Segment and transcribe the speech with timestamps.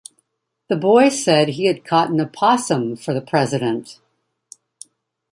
[0.67, 3.99] The boy said he had caught an opossum for the President.